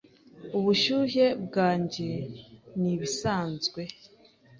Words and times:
Ubushyuhe 0.57 1.25
bwanjye 1.45 2.09
nibisanzwe. 2.79 3.81